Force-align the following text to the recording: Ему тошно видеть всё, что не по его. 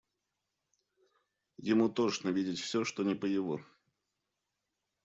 Ему 1.71 1.87
тошно 1.87 2.29
видеть 2.29 2.59
всё, 2.59 2.83
что 2.83 3.03
не 3.03 3.13
по 3.13 3.25
его. 3.27 3.61